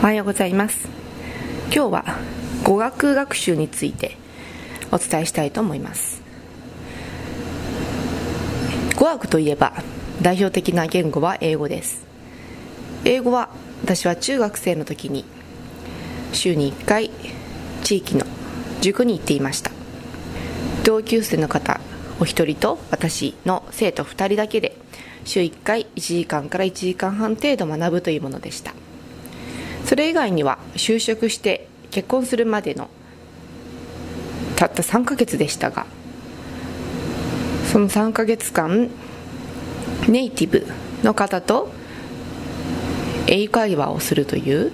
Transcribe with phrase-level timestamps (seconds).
[0.00, 0.88] おはようございます。
[1.66, 2.04] 今日は
[2.64, 4.16] 語学学習について
[4.90, 6.22] お伝えしたいと思います。
[8.96, 9.74] 語学といえば
[10.22, 12.06] 代表的な言語は英語です。
[13.04, 13.50] 英語は
[13.82, 15.26] 私は中学生の時に
[16.32, 17.10] 週に1回
[17.84, 18.24] 地域の
[18.80, 19.70] 塾に行っていました。
[20.82, 21.78] 同級生の方
[22.20, 24.78] お一人と私の生徒2人だけで
[25.26, 28.72] 週1回1時間から1時間半程度学ぶというものでした。
[29.84, 32.88] それ以外には就職して結婚するまでの
[34.56, 35.86] たった3ヶ月でしたが
[37.70, 38.90] その3ヶ月間
[40.08, 40.66] ネイティブ
[41.02, 41.70] の方と
[43.26, 44.72] 英会話をするという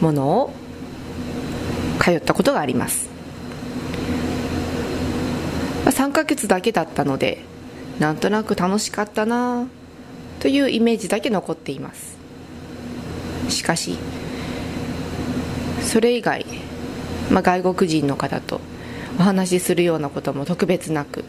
[0.00, 0.52] ものを
[2.00, 3.08] 通ったことがあります。
[5.84, 7.42] 3ヶ月だけだったので
[7.98, 9.66] なんとなく楽しかったな
[10.38, 12.16] というイメージだけ残っています。
[13.48, 13.98] しかし
[15.88, 16.44] それ以外、
[17.30, 18.60] まあ、外国人の方と
[19.18, 21.24] お話しするようなことも特別なく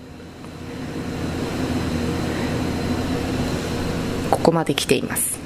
[4.29, 5.39] ここまで来ています。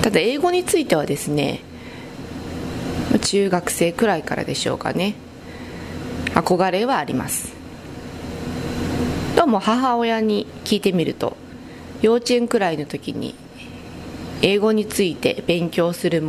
[0.00, 1.60] ただ英語についてはですね
[3.20, 5.14] 中学生くらいからでしょうかね。
[6.32, 7.52] 憧れはあります。
[9.36, 11.36] どうも母親に聞いてみると
[12.00, 13.34] 幼稚園くらいの時に
[14.42, 16.22] 英語について勉強する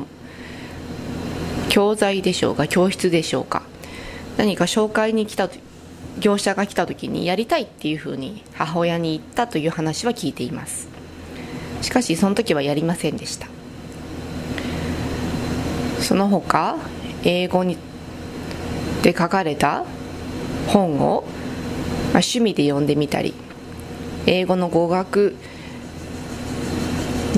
[1.69, 3.61] 教材でしょうか教室でしょうか。
[4.37, 5.49] 何か紹介に来た
[6.19, 10.87] 業者が来た時にやりたいっていうふうに母親に言ったという話は聞いています。
[11.81, 13.47] しかしその時はやりませんでした。
[15.99, 16.77] その他
[17.23, 17.77] 英語に
[19.03, 19.85] で書かれた
[20.67, 23.33] 本を、まあ、趣味で読んでみたり
[24.25, 25.35] 英語の語学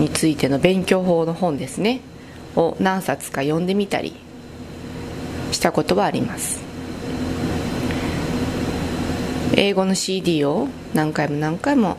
[0.01, 2.01] についての勉強法の本ですね。
[2.55, 4.13] を何冊か読んでみたり
[5.51, 6.59] したことはあります。
[9.55, 11.97] 英語の CD を何回も何回も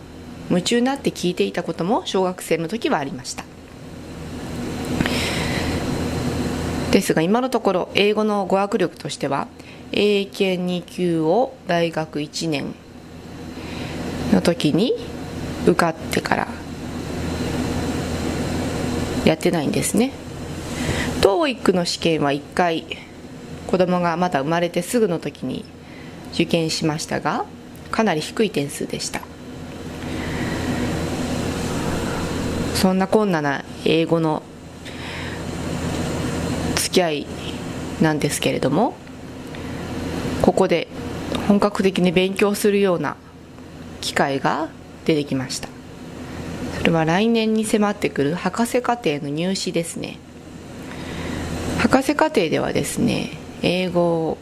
[0.50, 3.44] 夢中になって聞いていたことも小学生の時はありました。
[6.91, 9.49] ですが今のところ英語の語学力としては
[9.93, 12.75] 英検2級を大学1年
[14.32, 14.93] の時に
[15.66, 16.49] 受かってから
[19.25, 20.12] やってないんですね。
[21.21, 22.87] TOEIC の試験は1回
[23.66, 25.65] 子供がまだ生まれてすぐの時に
[26.33, 27.44] 受験しましたが
[27.91, 29.21] かなり低い点数でした。
[32.75, 34.43] そんな困難な英語の
[36.75, 37.27] 付き合い
[38.00, 38.94] なんですけれども
[40.43, 40.88] ここで
[41.47, 43.16] 本格的に勉強するような
[44.00, 44.69] 機会が
[45.05, 45.72] 出てきました。
[46.82, 50.19] それは来年に迫ってくる博士課程の入試ですね。
[51.78, 53.31] 博士課程ではですね
[53.62, 54.37] 英語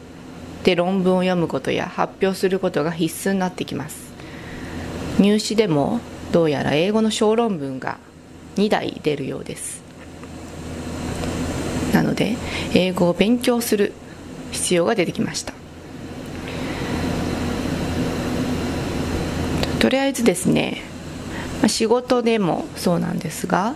[0.63, 4.11] で論文を読むことや発表することが必須になってきます。
[5.19, 5.99] 入試でも
[6.31, 7.99] どうやら英語の小論文が
[8.55, 9.83] 2台出るようです。
[11.93, 12.37] なので
[12.73, 13.93] 英語を勉強する
[14.51, 15.53] 必要が出てきました。
[19.77, 20.89] とりあえずですね
[21.61, 23.75] ま仕事でもそうなんですが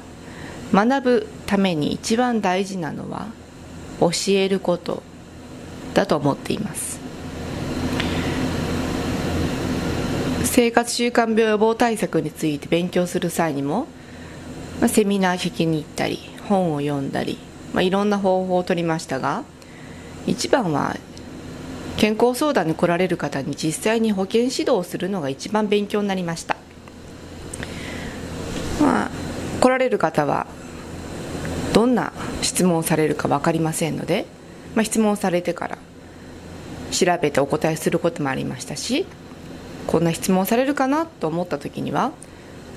[0.73, 3.27] 学ぶために一番大事なのは
[3.99, 5.03] 教えること
[5.93, 6.99] だと思っています。
[10.43, 13.87] 生活習慣病予防対策について勉強する際にも、
[14.79, 17.37] まあ、セミナー聞きに行ったり本を読んだり、
[17.73, 19.43] まあ、いろんな方法を取りましたが
[20.27, 20.95] 一番は
[21.97, 26.55] 健康相談に来られる方に実際に保健指導をするのが一番勉強になりました。
[28.81, 29.09] まあ、
[29.61, 30.47] 来られる方は
[31.73, 34.25] どんな質問をされるか分かりませんので、
[34.75, 35.77] まあ、質問されてから
[36.91, 39.05] 調べてお答えすることもありましたし
[39.87, 42.11] こんな質問されるかなと思った時には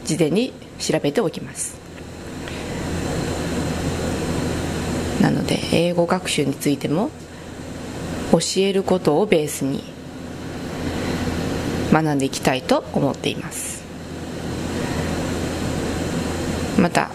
[0.04, 1.76] 事前に調べておきます。
[5.20, 7.10] なので英語学習についても
[8.32, 9.82] 教えることをベースに
[11.92, 13.77] 学んでいきたいと思っています。
[16.78, 17.10] また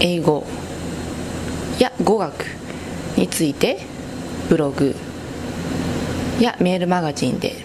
[0.00, 0.46] 英語。
[1.78, 2.46] や語学。
[3.16, 3.80] について
[4.48, 4.94] ブログ。
[6.40, 7.56] やメールマガジンで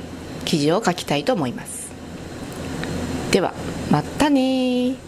[0.46, 1.92] 記事を書きたいと思います。
[3.32, 3.54] では
[3.92, 5.07] またね